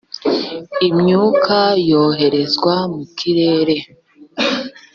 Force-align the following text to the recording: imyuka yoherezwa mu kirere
imyuka 0.87 1.57
yoherezwa 1.89 2.73
mu 2.93 3.03
kirere 3.17 3.77